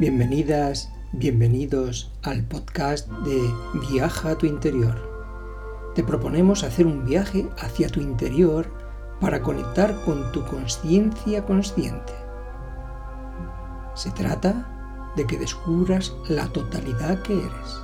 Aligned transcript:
Bienvenidas, 0.00 0.90
bienvenidos 1.12 2.10
al 2.22 2.42
podcast 2.42 3.08
de 3.08 3.40
Viaja 3.92 4.30
a 4.30 4.38
tu 4.38 4.46
interior. 4.46 5.92
Te 5.94 6.02
proponemos 6.02 6.64
hacer 6.64 6.88
un 6.88 7.04
viaje 7.04 7.48
hacia 7.58 7.88
tu 7.88 8.00
interior 8.00 8.81
para 9.22 9.40
conectar 9.40 10.04
con 10.04 10.32
tu 10.32 10.44
conciencia 10.44 11.44
consciente. 11.44 12.12
Se 13.94 14.10
trata 14.10 15.12
de 15.14 15.24
que 15.28 15.38
descubras 15.38 16.12
la 16.28 16.48
totalidad 16.48 17.22
que 17.22 17.38
eres. 17.38 17.80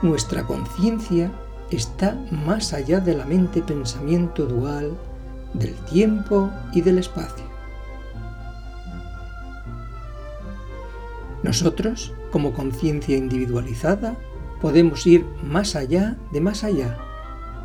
Nuestra 0.00 0.44
conciencia 0.44 1.32
está 1.70 2.16
más 2.30 2.72
allá 2.72 3.00
de 3.00 3.16
la 3.16 3.24
mente-pensamiento 3.24 4.46
dual 4.46 4.96
del 5.54 5.74
tiempo 5.86 6.50
y 6.72 6.82
del 6.82 6.98
espacio. 6.98 7.44
Nosotros, 11.42 12.14
como 12.30 12.52
conciencia 12.52 13.16
individualizada, 13.16 14.16
podemos 14.64 15.06
ir 15.06 15.26
más 15.42 15.76
allá 15.76 16.16
de 16.32 16.40
más 16.40 16.64
allá, 16.64 16.96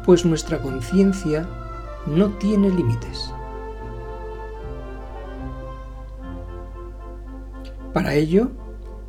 pues 0.05 0.25
nuestra 0.25 0.61
conciencia 0.61 1.47
no 2.05 2.31
tiene 2.39 2.69
límites. 2.69 3.33
Para 7.93 8.15
ello, 8.15 8.51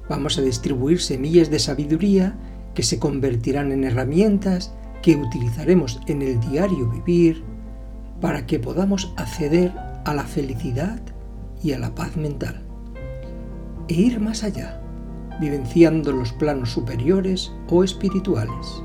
vamos 0.08 0.38
a 0.38 0.42
distribuir 0.42 1.00
semillas 1.00 1.50
de 1.50 1.58
sabiduría 1.58 2.38
que 2.76 2.84
se 2.84 3.00
convertirán 3.00 3.72
en 3.72 3.82
herramientas 3.82 4.72
que 5.02 5.16
utilizaremos 5.16 5.98
en 6.06 6.22
el 6.22 6.38
diario 6.38 6.88
vivir 6.88 7.42
para 8.20 8.46
que 8.46 8.60
podamos 8.60 9.12
acceder 9.16 9.72
a 10.04 10.14
la 10.14 10.22
felicidad 10.22 11.00
y 11.60 11.72
a 11.72 11.78
la 11.80 11.92
paz 11.96 12.16
mental 12.16 12.62
e 13.88 13.94
ir 13.94 14.20
más 14.20 14.44
allá, 14.44 14.79
vivenciando 15.40 16.12
los 16.12 16.32
planos 16.32 16.70
superiores 16.70 17.52
o 17.68 17.82
espirituales. 17.82 18.82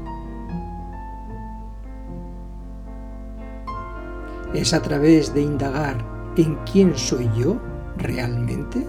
Es 4.54 4.74
a 4.74 4.82
través 4.82 5.34
de 5.34 5.42
indagar 5.42 5.98
en 6.38 6.56
quién 6.72 6.98
soy 6.98 7.30
yo 7.38 7.60
realmente 7.98 8.88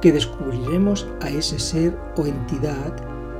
que 0.00 0.12
descubriremos 0.12 1.08
a 1.22 1.30
ese 1.30 1.58
ser 1.58 1.96
o 2.16 2.26
entidad 2.26 2.94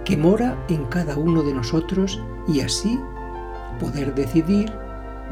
que 0.05 0.17
mora 0.17 0.57
en 0.69 0.85
cada 0.87 1.17
uno 1.17 1.43
de 1.43 1.53
nosotros 1.53 2.23
y 2.47 2.61
así 2.61 2.99
poder 3.81 4.15
decidir 4.15 4.73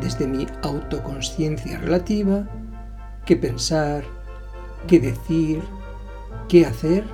desde 0.01 0.27
mi 0.27 0.47
autoconsciencia 0.63 1.79
relativa, 1.79 2.49
qué 3.25 3.37
pensar, 3.37 4.03
qué 4.89 4.99
decir, 4.99 5.63
qué 6.49 6.67
hacer 6.67 7.05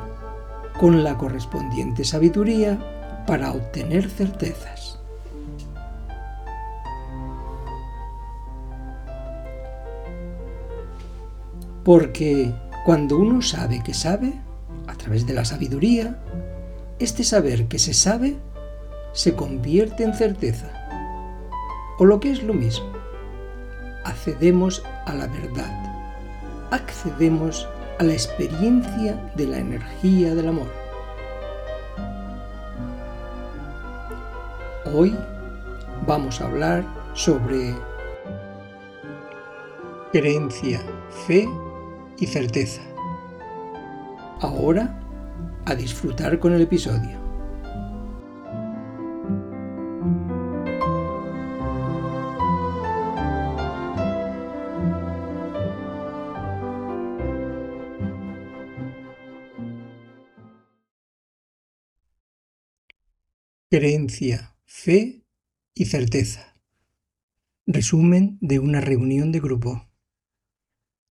con 0.79 1.03
la 1.03 1.19
correspondiente 1.19 2.05
sabiduría 2.05 2.79
para 3.27 3.53
obtener 3.53 4.09
certezas. 4.09 4.99
Porque 11.85 12.55
cuando 12.85 13.19
uno 13.19 13.43
sabe 13.43 13.83
que 13.83 13.95
sabe, 13.95 14.33
a 14.87 14.95
través 14.95 15.27
de 15.27 15.35
la 15.35 15.45
sabiduría, 15.45 16.19
este 16.99 17.25
saber 17.25 17.67
que 17.67 17.79
se 17.79 17.95
sabe 17.95 18.37
se 19.13 19.35
convierte 19.35 20.05
en 20.05 20.15
certeza 20.15 20.71
o 21.99 22.05
lo 22.05 22.21
que 22.21 22.31
es 22.31 22.43
lo 22.43 22.55
mismo, 22.55 22.93
accedemos 24.05 24.83
a 25.07 25.15
la 25.15 25.27
verdad, 25.27 26.69
accedemos 26.71 27.69
a 27.99 28.05
la 28.05 28.13
experiencia 28.13 29.21
de 29.35 29.47
la 29.47 29.59
energía 29.59 30.35
del 30.35 30.49
amor. 30.49 30.69
Hoy 34.95 35.17
vamos 36.07 36.41
a 36.41 36.47
hablar 36.47 36.85
sobre 37.15 37.75
creencia, 40.13 40.81
fe 41.27 41.49
y 42.19 42.27
certeza. 42.27 42.83
Ahora, 44.41 44.99
a 45.67 45.75
disfrutar 45.75 46.39
con 46.39 46.53
el 46.53 46.63
episodio. 46.63 47.28
Creencia, 63.71 64.57
fe 64.65 65.27
y 65.75 65.85
certeza. 65.85 66.55
Resumen 67.67 68.39
de 68.41 68.61
una 68.61 68.81
reunión 68.81 69.31
de 69.31 69.41
grupo. 69.41 69.91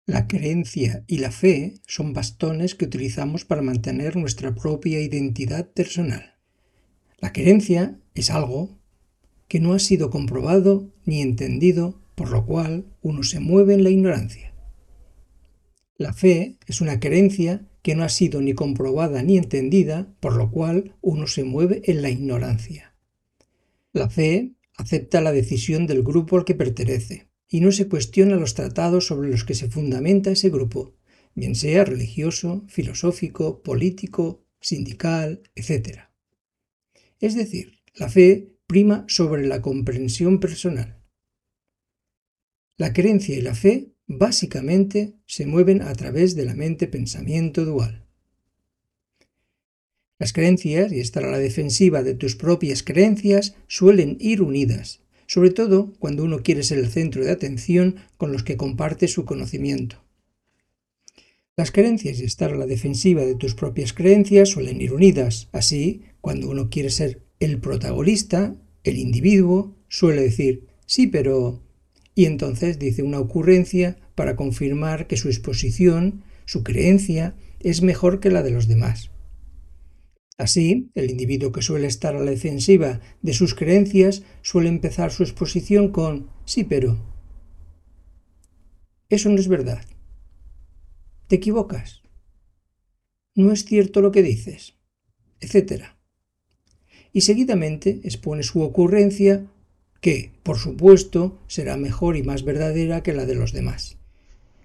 La 0.04 0.26
creencia 0.26 1.04
y 1.06 1.18
la 1.18 1.30
fe 1.30 1.74
son 1.86 2.12
bastones 2.12 2.74
que 2.74 2.86
utilizamos 2.86 3.44
para 3.44 3.62
mantener 3.62 4.16
nuestra 4.16 4.52
propia 4.52 5.00
identidad 5.00 5.70
personal. 5.70 6.40
La 7.20 7.32
creencia 7.32 8.00
es 8.14 8.32
algo 8.32 8.80
que 9.46 9.60
no 9.60 9.72
ha 9.72 9.78
sido 9.78 10.10
comprobado 10.10 10.92
ni 11.04 11.22
entendido, 11.22 12.02
por 12.16 12.30
lo 12.32 12.46
cual 12.46 12.84
uno 13.00 13.22
se 13.22 13.38
mueve 13.38 13.74
en 13.74 13.84
la 13.84 13.90
ignorancia. 13.90 14.49
La 16.00 16.14
fe 16.14 16.56
es 16.66 16.80
una 16.80 16.98
creencia 16.98 17.68
que 17.82 17.94
no 17.94 18.04
ha 18.04 18.08
sido 18.08 18.40
ni 18.40 18.54
comprobada 18.54 19.22
ni 19.22 19.36
entendida, 19.36 20.10
por 20.20 20.34
lo 20.34 20.50
cual 20.50 20.96
uno 21.02 21.26
se 21.26 21.44
mueve 21.44 21.82
en 21.84 22.00
la 22.00 22.08
ignorancia. 22.08 22.94
La 23.92 24.08
fe 24.08 24.54
acepta 24.78 25.20
la 25.20 25.30
decisión 25.30 25.86
del 25.86 26.02
grupo 26.02 26.38
al 26.38 26.46
que 26.46 26.54
pertenece 26.54 27.28
y 27.50 27.60
no 27.60 27.70
se 27.70 27.86
cuestiona 27.86 28.36
los 28.36 28.54
tratados 28.54 29.08
sobre 29.08 29.28
los 29.28 29.44
que 29.44 29.54
se 29.54 29.68
fundamenta 29.68 30.30
ese 30.30 30.48
grupo, 30.48 30.94
bien 31.34 31.54
sea 31.54 31.84
religioso, 31.84 32.64
filosófico, 32.66 33.62
político, 33.62 34.46
sindical, 34.58 35.42
etc. 35.54 36.04
Es 37.18 37.34
decir, 37.34 37.82
la 37.92 38.08
fe 38.08 38.54
prima 38.66 39.04
sobre 39.06 39.46
la 39.46 39.60
comprensión 39.60 40.40
personal. 40.40 40.98
La 42.78 42.94
creencia 42.94 43.36
y 43.36 43.42
la 43.42 43.54
fe 43.54 43.92
básicamente 44.12 45.14
se 45.26 45.46
mueven 45.46 45.82
a 45.82 45.94
través 45.94 46.34
de 46.34 46.44
la 46.44 46.54
mente-pensamiento 46.54 47.64
dual. 47.64 48.04
Las 50.18 50.32
creencias 50.32 50.92
y 50.92 50.98
estar 50.98 51.24
a 51.24 51.30
la 51.30 51.38
defensiva 51.38 52.02
de 52.02 52.14
tus 52.14 52.34
propias 52.34 52.82
creencias 52.82 53.54
suelen 53.68 54.16
ir 54.18 54.42
unidas, 54.42 55.00
sobre 55.28 55.50
todo 55.50 55.92
cuando 56.00 56.24
uno 56.24 56.42
quiere 56.42 56.64
ser 56.64 56.78
el 56.78 56.88
centro 56.88 57.24
de 57.24 57.30
atención 57.30 57.96
con 58.16 58.32
los 58.32 58.42
que 58.42 58.56
comparte 58.56 59.06
su 59.06 59.24
conocimiento. 59.24 60.02
Las 61.56 61.70
creencias 61.70 62.18
y 62.18 62.24
estar 62.24 62.52
a 62.52 62.56
la 62.56 62.66
defensiva 62.66 63.24
de 63.24 63.36
tus 63.36 63.54
propias 63.54 63.92
creencias 63.92 64.48
suelen 64.48 64.80
ir 64.80 64.92
unidas. 64.92 65.48
Así, 65.52 66.02
cuando 66.20 66.50
uno 66.50 66.68
quiere 66.68 66.90
ser 66.90 67.22
el 67.38 67.60
protagonista, 67.60 68.56
el 68.82 68.98
individuo, 68.98 69.76
suele 69.88 70.22
decir, 70.22 70.66
sí, 70.86 71.06
pero 71.06 71.62
y 72.20 72.26
entonces 72.26 72.78
dice 72.78 73.02
una 73.02 73.18
ocurrencia 73.18 73.96
para 74.20 74.36
confirmar 74.36 75.06
que 75.06 75.16
su 75.16 75.28
exposición, 75.28 76.24
su 76.44 76.62
creencia, 76.62 77.34
es 77.58 77.80
mejor 77.80 78.20
que 78.20 78.28
la 78.28 78.42
de 78.42 78.50
los 78.50 78.68
demás. 78.68 79.10
Así, 80.36 80.90
el 80.94 81.10
individuo 81.10 81.52
que 81.52 81.62
suele 81.62 81.86
estar 81.86 82.14
a 82.14 82.18
la 82.18 82.30
defensiva 82.30 83.00
de 83.22 83.32
sus 83.32 83.54
creencias 83.54 84.22
suele 84.42 84.68
empezar 84.68 85.10
su 85.10 85.22
exposición 85.22 85.88
con 85.88 86.28
sí, 86.44 86.64
pero. 86.64 87.02
Eso 89.08 89.30
no 89.30 89.36
es 89.36 89.48
verdad. 89.48 89.86
Te 91.26 91.36
equivocas. 91.36 92.02
No 93.34 93.52
es 93.52 93.64
cierto 93.64 94.02
lo 94.02 94.12
que 94.12 94.22
dices, 94.22 94.74
etc. 95.40 95.84
Y 97.10 97.22
seguidamente 97.22 98.02
expone 98.04 98.42
su 98.42 98.60
ocurrencia 98.60 99.46
que, 100.02 100.32
por 100.42 100.58
supuesto, 100.58 101.38
será 101.46 101.78
mejor 101.78 102.18
y 102.18 102.22
más 102.22 102.44
verdadera 102.44 103.02
que 103.02 103.14
la 103.14 103.24
de 103.24 103.36
los 103.36 103.54
demás. 103.54 103.96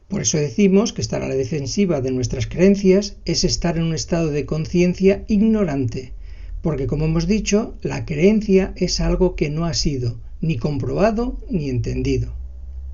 Por 0.07 0.21
eso 0.21 0.37
decimos 0.37 0.93
que 0.93 1.01
estar 1.01 1.23
a 1.23 1.27
la 1.27 1.35
defensiva 1.35 2.01
de 2.01 2.11
nuestras 2.11 2.47
creencias 2.47 3.17
es 3.25 3.43
estar 3.43 3.77
en 3.77 3.83
un 3.83 3.95
estado 3.95 4.29
de 4.29 4.45
conciencia 4.45 5.25
ignorante, 5.27 6.13
porque 6.61 6.87
como 6.87 7.05
hemos 7.05 7.27
dicho, 7.27 7.75
la 7.81 8.05
creencia 8.05 8.73
es 8.75 8.99
algo 8.99 9.35
que 9.35 9.49
no 9.49 9.65
ha 9.65 9.73
sido 9.73 10.19
ni 10.41 10.57
comprobado 10.57 11.39
ni 11.49 11.69
entendido. 11.69 12.33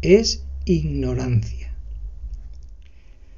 Es 0.01 0.45
ignorancia. 0.65 1.73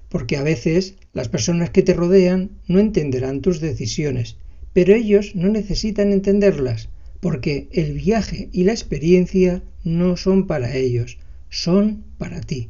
Porque 0.10 0.38
a 0.38 0.44
veces 0.44 0.96
las 1.14 1.30
personas 1.30 1.72
que 1.72 1.82
te 1.82 1.94
rodean 1.94 2.52
no 2.68 2.80
entenderán 2.80 3.42
tus 3.42 3.60
decisiones, 3.60 4.38
pero 4.74 4.94
ellos 4.94 5.36
no 5.36 5.50
necesitan 5.50 6.12
entenderlas, 6.12 6.90
porque 7.20 7.70
el 7.72 7.94
viaje 7.94 8.50
y 8.52 8.64
la 8.66 8.72
experiencia 8.72 9.64
no 9.84 10.18
son 10.18 10.46
para 10.46 10.76
ellos, 10.76 11.18
son 11.50 12.04
para 12.18 12.42
ti. 12.42 12.70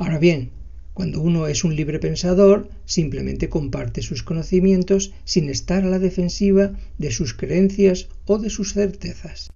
Ahora 0.00 0.18
bien, 0.18 0.52
cuando 0.94 1.20
uno 1.20 1.46
es 1.46 1.62
un 1.62 1.76
libre 1.76 1.98
pensador, 1.98 2.70
simplemente 2.86 3.50
comparte 3.50 4.00
sus 4.00 4.22
conocimientos 4.22 5.12
sin 5.24 5.50
estar 5.50 5.84
a 5.84 5.90
la 5.90 5.98
defensiva 5.98 6.72
de 6.96 7.10
sus 7.10 7.34
creencias 7.34 8.08
o 8.24 8.38
de 8.38 8.48
sus 8.48 8.72
certezas. 8.72 9.50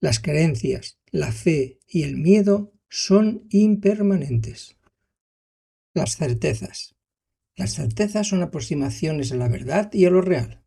Las 0.00 0.20
creencias, 0.20 1.00
la 1.10 1.32
fe 1.32 1.80
y 1.88 2.04
el 2.04 2.16
miedo 2.16 2.72
son 2.88 3.48
impermanentes. 3.50 4.76
Las 5.92 6.16
certezas. 6.16 6.94
Las 7.56 7.74
certezas 7.74 8.28
son 8.28 8.42
aproximaciones 8.42 9.32
a 9.32 9.36
la 9.36 9.48
verdad 9.48 9.92
y 9.92 10.04
a 10.04 10.10
lo 10.10 10.20
real. 10.20 10.62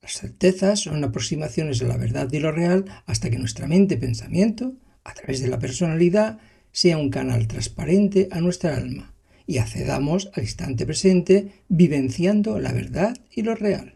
Las 0.00 0.12
certezas 0.12 0.78
son 0.78 1.02
aproximaciones 1.02 1.82
a 1.82 1.86
la 1.86 1.96
verdad 1.96 2.32
y 2.32 2.38
lo 2.38 2.52
real 2.52 2.84
hasta 3.06 3.30
que 3.30 3.38
nuestra 3.40 3.66
mente 3.66 3.96
pensamiento, 3.96 4.76
a 5.02 5.12
través 5.14 5.40
de 5.40 5.48
la 5.48 5.58
personalidad, 5.58 6.38
sea 6.72 6.98
un 6.98 7.10
canal 7.10 7.46
transparente 7.48 8.28
a 8.30 8.40
nuestra 8.40 8.76
alma 8.76 9.14
y 9.46 9.58
accedamos 9.58 10.30
al 10.34 10.44
instante 10.44 10.86
presente 10.86 11.52
vivenciando 11.68 12.58
la 12.60 12.72
verdad 12.72 13.16
y 13.32 13.42
lo 13.42 13.54
real. 13.54 13.94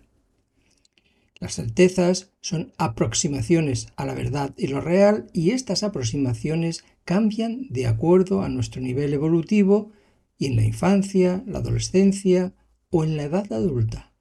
Las 1.41 1.57
certezas 1.57 2.31
son 2.41 2.73
aproximaciones 2.79 3.89
a 3.97 4.07
la 4.07 4.15
verdad 4.15 4.55
y 4.57 4.69
lo 4.69 4.81
real 4.81 5.27
y 5.33 5.51
estas 5.51 5.83
aproximaciones 5.83 6.85
cambian 7.05 7.67
de 7.69 7.87
acuerdo 7.87 8.43
a 8.43 8.49
nuestro 8.49 8.81
nivel 8.81 9.13
evolutivo 9.13 9.93
y 10.39 10.47
en 10.47 10.57
la 10.57 10.65
infancia, 10.65 11.45
la 11.47 11.59
adolescencia 11.59 12.55
o 12.91 13.05
en 13.05 13.17
la 13.17 13.25
edad 13.25 13.53
adulta. 13.53 14.13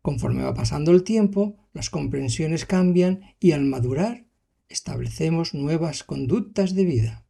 Conforme 0.00 0.42
va 0.42 0.54
pasando 0.54 0.90
el 0.90 1.04
tiempo, 1.04 1.56
las 1.72 1.90
comprensiones 1.90 2.66
cambian 2.66 3.20
y 3.38 3.52
al 3.52 3.64
madurar 3.64 4.24
establecemos 4.68 5.54
nuevas 5.54 6.02
conductas 6.02 6.74
de 6.74 6.84
vida. 6.84 7.21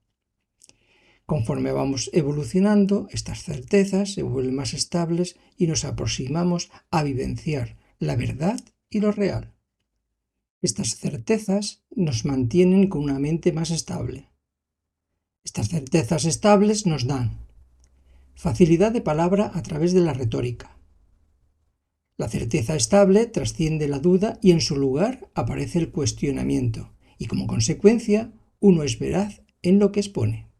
Conforme 1.26 1.72
vamos 1.72 2.10
evolucionando, 2.12 3.06
estas 3.10 3.42
certezas 3.44 4.14
se 4.14 4.22
vuelven 4.22 4.54
más 4.54 4.74
estables 4.74 5.36
y 5.56 5.66
nos 5.66 5.84
aproximamos 5.84 6.70
a 6.90 7.02
vivenciar 7.02 7.76
la 7.98 8.16
verdad 8.16 8.60
y 8.90 9.00
lo 9.00 9.12
real. 9.12 9.54
Estas 10.60 10.96
certezas 10.96 11.82
nos 11.90 12.24
mantienen 12.24 12.88
con 12.88 13.02
una 13.02 13.18
mente 13.18 13.52
más 13.52 13.70
estable. 13.70 14.30
Estas 15.44 15.68
certezas 15.68 16.24
estables 16.24 16.86
nos 16.86 17.06
dan 17.06 17.42
facilidad 18.34 18.92
de 18.92 19.00
palabra 19.00 19.52
a 19.54 19.62
través 19.62 19.92
de 19.92 20.00
la 20.00 20.12
retórica. 20.12 20.76
La 22.16 22.28
certeza 22.28 22.74
estable 22.74 23.26
trasciende 23.26 23.88
la 23.88 23.98
duda 23.98 24.38
y 24.42 24.50
en 24.50 24.60
su 24.60 24.76
lugar 24.76 25.30
aparece 25.34 25.78
el 25.78 25.90
cuestionamiento, 25.90 26.92
y 27.18 27.26
como 27.26 27.46
consecuencia 27.46 28.32
uno 28.60 28.82
es 28.82 28.98
veraz 28.98 29.42
en 29.62 29.78
lo 29.78 29.92
que 29.92 30.00
expone. 30.00 30.51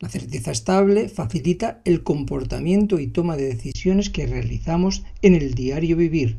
La 0.00 0.08
certeza 0.08 0.52
estable 0.52 1.08
facilita 1.08 1.80
el 1.84 2.04
comportamiento 2.04 3.00
y 3.00 3.08
toma 3.08 3.36
de 3.36 3.48
decisiones 3.48 4.10
que 4.10 4.28
realizamos 4.28 5.02
en 5.22 5.34
el 5.34 5.54
diario 5.54 5.96
vivir. 5.96 6.36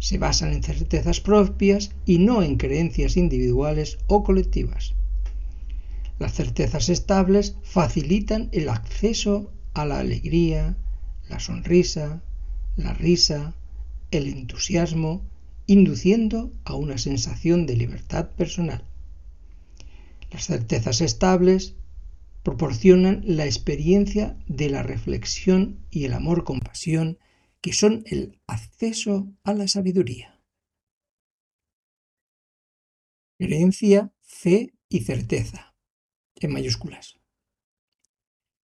Se 0.00 0.18
basan 0.18 0.52
en 0.52 0.62
certezas 0.62 1.20
propias 1.20 1.92
y 2.04 2.18
no 2.18 2.42
en 2.42 2.56
creencias 2.56 3.16
individuales 3.16 3.96
o 4.06 4.22
colectivas. 4.22 4.94
Las 6.18 6.34
certezas 6.34 6.90
estables 6.90 7.56
facilitan 7.62 8.50
el 8.52 8.68
acceso 8.68 9.50
a 9.72 9.86
la 9.86 10.00
alegría, 10.00 10.76
la 11.30 11.40
sonrisa, 11.40 12.22
la 12.76 12.92
risa, 12.92 13.54
el 14.10 14.28
entusiasmo, 14.28 15.22
induciendo 15.66 16.52
a 16.64 16.74
una 16.74 16.98
sensación 16.98 17.64
de 17.64 17.76
libertad 17.76 18.28
personal. 18.36 18.84
Las 20.30 20.46
certezas 20.46 21.00
estables 21.00 21.74
proporcionan 22.44 23.22
la 23.24 23.46
experiencia 23.46 24.38
de 24.46 24.68
la 24.68 24.82
reflexión 24.82 25.86
y 25.90 26.04
el 26.04 26.12
amor-compasión, 26.12 27.18
que 27.62 27.72
son 27.72 28.04
el 28.06 28.38
acceso 28.46 29.32
a 29.42 29.54
la 29.54 29.66
sabiduría. 29.66 30.42
Creencia, 33.38 34.12
fe 34.22 34.74
y 34.90 35.00
certeza, 35.00 35.74
en 36.36 36.52
mayúsculas. 36.52 37.18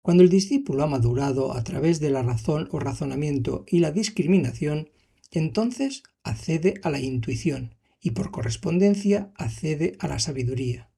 Cuando 0.02 0.24
el 0.24 0.30
discípulo 0.30 0.84
ha 0.84 0.88
madurado 0.88 1.54
a 1.54 1.64
través 1.64 2.02
de 2.02 2.10
la 2.10 2.22
razón 2.22 2.68
o 2.72 2.80
razonamiento 2.80 3.64
y 3.66 3.80
la 3.80 3.92
discriminación, 3.92 4.90
entonces 5.32 6.04
accede 6.24 6.74
a 6.84 6.90
la 6.90 7.00
intuición 7.00 7.76
y 8.02 8.12
por 8.12 8.32
correspondencia 8.32 9.32
accede 9.36 9.96
a 10.00 10.10
la 10.10 10.20
sabiduría. 10.20 10.89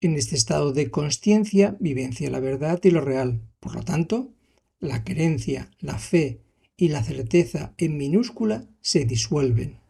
En 0.00 0.14
este 0.14 0.36
estado 0.36 0.72
de 0.72 0.90
conciencia 0.90 1.76
vivencia 1.80 2.30
la 2.30 2.38
verdad 2.38 2.78
y 2.84 2.90
lo 2.90 3.00
real. 3.00 3.42
Por 3.58 3.74
lo 3.74 3.82
tanto, 3.82 4.32
la 4.78 5.02
creencia, 5.02 5.72
la 5.80 5.98
fe 5.98 6.40
y 6.76 6.88
la 6.88 7.02
certeza 7.02 7.74
en 7.78 7.96
minúscula 7.96 8.68
se 8.80 9.04
disuelven. 9.04 9.80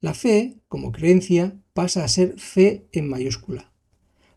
La 0.00 0.14
fe, 0.14 0.60
como 0.68 0.92
creencia, 0.92 1.60
pasa 1.72 2.04
a 2.04 2.08
ser 2.08 2.38
fe 2.38 2.88
en 2.92 3.08
mayúscula, 3.08 3.72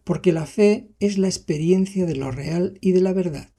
porque 0.04 0.31
la 0.31 0.47
fe 0.47 0.89
es 1.00 1.19
la 1.19 1.27
experiencia 1.27 2.07
de 2.07 2.15
lo 2.15 2.31
real 2.31 2.80
y 2.81 2.94
de 2.94 3.01
la 3.01 3.13
verdad. 3.13 3.51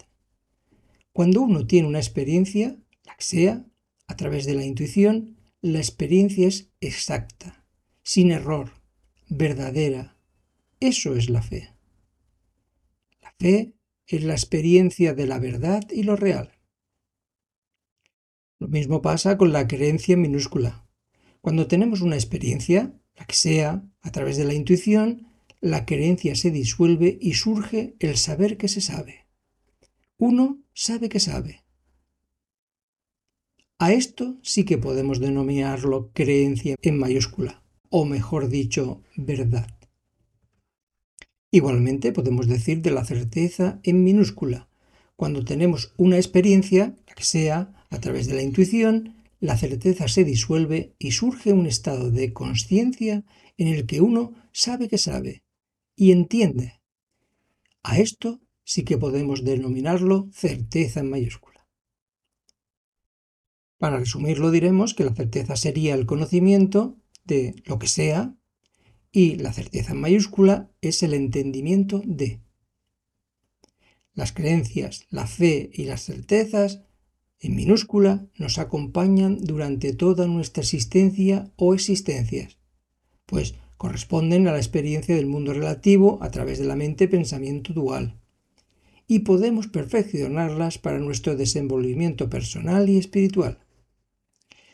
Cuando 1.12 1.42
uno 1.42 1.68
tiene 1.68 1.86
una 1.86 2.00
experiencia, 2.00 2.76
la 3.04 3.14
que 3.14 3.24
sea, 3.24 3.64
a 4.08 4.16
través 4.16 4.44
de 4.44 4.54
la 4.54 4.64
intuición, 4.64 5.36
la 5.60 5.78
experiencia 5.78 6.48
es 6.48 6.72
exacta, 6.80 7.64
sin 8.02 8.32
error, 8.32 8.72
verdadera, 9.28 10.16
eso 10.88 11.14
es 11.14 11.31
la 11.31 11.43
fe. 11.43 11.75
La 13.20 13.32
fe 13.38 13.75
es 14.06 14.25
la 14.25 14.32
experiencia 14.32 15.14
de 15.14 15.26
la 15.26 15.38
verdad 15.38 15.84
y 15.90 16.02
lo 16.02 16.17
real. 16.17 16.58
Lo 18.58 18.69
mismo 18.69 19.02
pasa 19.02 19.38
con 19.38 19.52
la 19.52 19.67
creencia 19.67 20.17
minúscula. 20.17 20.87
Cuando 21.40 21.67
tenemos 21.67 22.00
una 22.00 22.17
experiencia, 22.17 22.94
la 23.17 23.27
que 23.27 23.34
sea, 23.34 23.84
a 24.01 24.12
través 24.12 24.36
de 24.36 24.44
la 24.44 24.55
intuición, 24.55 25.27
la 25.60 25.86
creencia 25.86 26.34
se 26.34 26.51
disuelve 26.51 27.19
y 27.20 27.34
surge 27.34 27.94
el 27.98 28.17
saber 28.17 28.56
que 28.56 28.69
se 28.69 28.81
sabe. 28.81 29.27
Uno 30.19 30.60
sabe 30.74 31.08
que 31.08 31.20
sabe. 31.20 31.65
A 33.79 33.93
esto 33.93 34.39
sí 34.43 34.65
que 34.65 34.79
podemos 34.79 35.19
denominarlo 35.19 36.12
creencia 36.12 36.77
en 36.82 36.98
mayúscula, 36.98 37.65
o 37.89 38.05
mejor 38.05 38.48
dicho, 38.48 39.03
verdad. 39.17 39.81
Igualmente 41.54 42.12
podemos 42.12 42.48
decir 42.48 42.80
de 42.80 42.90
la 42.90 43.04
certeza 43.04 43.78
en 43.82 44.02
minúscula. 44.02 44.70
Cuando 45.16 45.44
tenemos 45.44 45.92
una 45.98 46.16
experiencia, 46.16 46.96
la 47.06 47.14
que 47.14 47.24
sea, 47.24 47.74
a 47.90 48.00
través 48.00 48.26
de 48.26 48.34
la 48.34 48.42
intuición, 48.42 49.22
la 49.38 49.58
certeza 49.58 50.08
se 50.08 50.24
disuelve 50.24 50.94
y 50.98 51.10
surge 51.10 51.52
un 51.52 51.66
estado 51.66 52.10
de 52.10 52.32
conciencia 52.32 53.24
en 53.58 53.68
el 53.68 53.84
que 53.84 54.00
uno 54.00 54.32
sabe 54.50 54.88
que 54.88 54.96
sabe 54.96 55.44
y 55.94 56.12
entiende. 56.12 56.80
A 57.82 57.98
esto 57.98 58.40
sí 58.64 58.82
que 58.84 58.96
podemos 58.96 59.44
denominarlo 59.44 60.30
certeza 60.32 61.00
en 61.00 61.10
mayúscula. 61.10 61.68
Para 63.76 63.98
resumirlo 63.98 64.50
diremos 64.50 64.94
que 64.94 65.04
la 65.04 65.14
certeza 65.14 65.56
sería 65.56 65.94
el 65.96 66.06
conocimiento 66.06 66.96
de 67.24 67.56
lo 67.66 67.78
que 67.78 67.88
sea 67.88 68.36
y 69.12 69.36
la 69.36 69.52
certeza 69.52 69.92
en 69.92 70.00
mayúscula 70.00 70.70
es 70.81 71.02
el 71.02 71.12
entendimiento 71.12 72.02
de. 72.04 72.40
Las 74.14 74.32
creencias, 74.32 75.06
la 75.10 75.26
fe 75.26 75.70
y 75.72 75.84
las 75.84 76.04
certezas 76.04 76.82
en 77.38 77.54
minúscula 77.54 78.26
nos 78.36 78.58
acompañan 78.58 79.38
durante 79.42 79.92
toda 79.92 80.26
nuestra 80.26 80.62
existencia 80.62 81.52
o 81.56 81.74
existencias, 81.74 82.58
pues 83.26 83.54
corresponden 83.76 84.48
a 84.48 84.52
la 84.52 84.58
experiencia 84.58 85.14
del 85.14 85.26
mundo 85.26 85.52
relativo 85.52 86.19
a 86.22 86.31
través 86.31 86.58
de 86.58 86.66
la 86.66 86.76
mente-pensamiento 86.76 87.72
dual, 87.72 88.20
y 89.08 89.20
podemos 89.20 89.66
perfeccionarlas 89.66 90.78
para 90.78 90.98
nuestro 90.98 91.36
desenvolvimiento 91.36 92.31
personal 92.31 92.88
y 92.88 92.96
espiritual. 92.96 93.58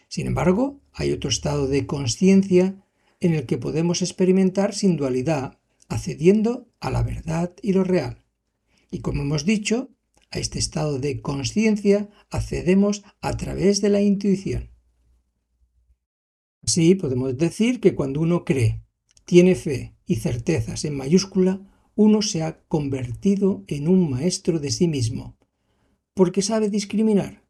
Sin 0.08 0.26
embargo, 0.26 0.80
hay 0.92 1.12
otro 1.12 1.30
estado 1.30 1.66
de 1.66 1.86
conciencia 1.86 2.84
en 3.20 3.34
el 3.34 3.46
que 3.46 3.58
podemos 3.58 4.02
experimentar 4.02 4.74
sin 4.74 4.96
dualidad, 4.96 5.58
accediendo 5.88 6.68
a 6.80 6.90
la 6.90 7.02
verdad 7.02 7.54
y 7.62 7.72
lo 7.72 7.84
real. 7.84 8.24
Y 8.90 9.00
como 9.00 9.22
hemos 9.22 9.44
dicho, 9.44 9.90
A 10.30 10.38
este 10.38 10.58
estado 10.58 10.98
de 10.98 11.22
conciencia 11.22 12.10
accedemos 12.30 13.02
a 13.22 13.36
través 13.36 13.80
de 13.80 13.88
la 13.88 14.02
intuición. 14.02 14.70
Así 16.62 16.94
podemos 16.94 17.36
decir 17.38 17.80
que 17.80 17.94
cuando 17.94 18.20
uno 18.20 18.44
cree, 18.44 18.84
tiene 19.24 19.54
fe 19.54 19.96
y 20.04 20.16
certezas 20.16 20.84
en 20.84 20.96
mayúscula, 20.96 21.62
uno 21.94 22.20
se 22.20 22.42
ha 22.42 22.62
convertido 22.68 23.64
en 23.68 23.88
un 23.88 24.10
maestro 24.10 24.60
de 24.60 24.70
sí 24.70 24.86
mismo, 24.86 25.38
porque 26.12 26.42
sabe 26.42 26.68
discriminar, 26.68 27.48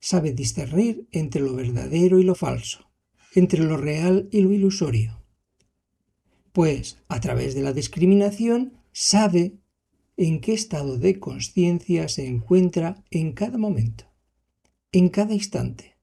sabe 0.00 0.32
discernir 0.32 1.06
entre 1.12 1.42
lo 1.42 1.54
verdadero 1.54 2.18
y 2.18 2.24
lo 2.24 2.34
falso, 2.34 2.89
entre 3.34 3.62
lo 3.62 3.76
real 3.76 4.28
y 4.30 4.40
lo 4.40 4.52
ilusorio. 4.52 5.22
Pues 6.52 6.98
a 7.08 7.20
través 7.20 7.54
de 7.54 7.62
la 7.62 7.72
discriminación 7.72 8.72
sabe 8.92 9.54
en 10.16 10.40
qué 10.40 10.52
estado 10.52 10.98
de 10.98 11.18
conciencia 11.18 12.08
se 12.08 12.26
encuentra 12.26 13.04
en 13.10 13.32
cada 13.32 13.56
momento, 13.56 14.04
en 14.92 15.08
cada 15.08 15.32
instante, 15.32 15.96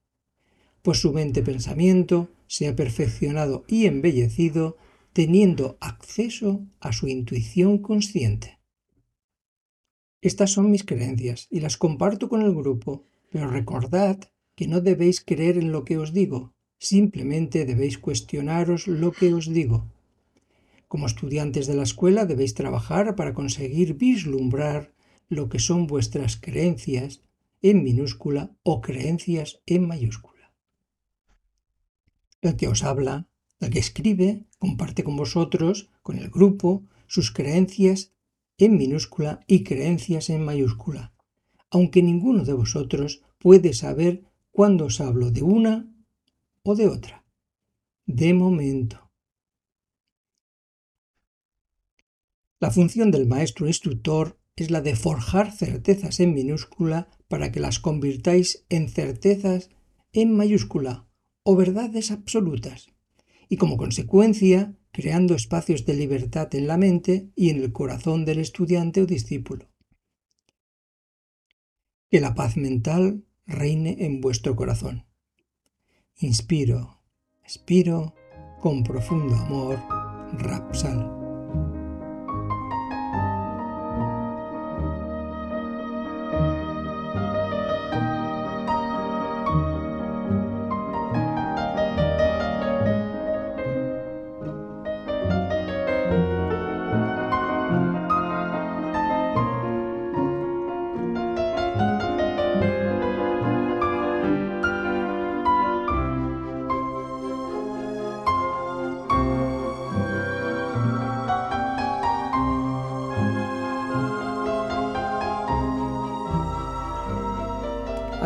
pues 0.82 1.00
su 1.00 1.12
mente 1.12 1.44
pensamiento 1.44 2.32
se 2.48 2.68
ha 2.68 2.76
perfeccionado 2.76 3.66
y 3.68 3.86
embellecido 3.86 4.78
teniendo 5.12 5.78
acceso 5.82 6.66
a 6.80 6.94
su 6.94 7.08
intuición 7.08 7.80
consciente. 7.80 8.60
Estas 10.22 10.52
son 10.52 10.72
mis 10.72 10.84
creencias 10.84 11.48
y 11.52 11.60
las 11.60 11.78
comparto 11.78 12.30
con 12.30 12.42
el 12.42 12.54
grupo, 12.54 13.06
pero 13.30 13.50
recordad 13.50 14.20
que 14.56 14.68
no 14.68 14.82
debéis 14.82 15.22
creer 15.22 15.58
en 15.58 15.72
lo 15.72 15.86
que 15.86 15.98
os 15.98 16.14
digo, 16.14 16.56
simplemente 16.80 17.66
debéis 17.66 17.98
cuestionaros 17.98 18.88
lo 18.88 19.12
que 19.12 19.34
os 19.34 19.52
digo. 19.52 19.86
Como 20.88 21.08
estudiantes 21.08 21.68
de 21.68 21.76
la 21.76 21.84
escuela 21.84 22.26
debéis 22.26 22.54
trabajar 22.54 23.16
para 23.16 23.34
conseguir 23.34 23.96
vislumbrar 23.96 24.94
lo 25.30 25.50
que 25.50 25.60
son 25.60 25.88
vuestras 25.88 26.38
creencias 26.38 27.22
en 27.62 27.84
minúscula 27.84 28.56
o 28.64 28.82
creencias 28.82 29.60
en 29.66 29.88
mayúscula. 29.88 30.54
El 32.42 32.56
que 32.56 32.68
os 32.68 32.84
habla 32.84 33.28
la 33.60 33.70
que 33.70 33.80
escribe 33.80 34.46
comparte 34.60 35.04
con 35.04 35.16
vosotros, 35.18 35.90
con 36.04 36.20
el 36.20 36.30
grupo, 36.30 36.84
sus 37.08 37.32
creencias 37.32 38.12
en 38.58 38.78
minúscula 38.78 39.42
y 39.48 39.64
creencias 39.64 40.30
en 40.30 40.44
mayúscula, 40.44 41.14
aunque 41.70 42.02
ninguno 42.02 42.44
de 42.46 42.54
vosotros 42.54 43.22
puede 43.40 43.74
saber 43.74 44.24
cuándo 44.52 44.86
os 44.86 45.02
hablo 45.02 45.32
de 45.32 45.44
una 45.44 45.92
o 46.68 46.76
de 46.76 46.88
otra. 46.88 47.26
De 48.06 48.34
momento. 48.34 49.10
La 52.60 52.72
función 52.72 53.10
del 53.10 53.26
maestro 53.26 53.68
instructor 53.68 54.38
es 54.58 54.70
la 54.70 54.82
de 54.82 54.98
forjar 54.98 55.54
certezas 55.54 56.20
en 56.20 56.34
minúscula 56.34 57.08
para 57.30 57.54
que 57.54 57.62
las 57.62 57.80
convirtáis 57.80 58.66
en 58.68 58.90
certezas 58.90 59.70
en 60.12 60.36
mayúscula 60.36 61.08
o 61.44 61.56
verdades 61.56 62.12
absolutas 62.12 62.88
y 63.48 63.56
como 63.56 63.78
consecuencia 63.78 64.76
creando 64.92 65.36
espacios 65.36 65.86
de 65.86 65.94
libertad 65.94 66.54
en 66.54 66.68
la 66.68 66.76
mente 66.76 67.32
y 67.36 67.50
en 67.50 67.64
el 67.64 67.72
corazón 67.72 68.26
del 68.26 68.40
estudiante 68.40 69.02
o 69.02 69.06
discípulo. 69.06 69.70
Que 72.10 72.20
la 72.20 72.36
paz 72.36 72.58
mental 72.58 73.24
reine 73.46 73.98
en 74.00 74.20
vuestro 74.20 74.58
corazón. 74.58 75.08
Inspiro, 76.20 76.98
expiro 77.44 78.16
con 78.60 78.84
profundo 78.84 79.36
amor, 79.36 79.78
Rapsal. 80.40 81.17